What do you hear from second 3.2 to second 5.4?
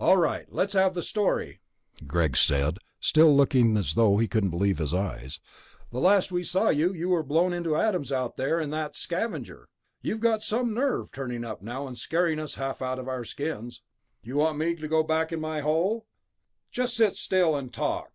looking as though he couldn't believe his eyes.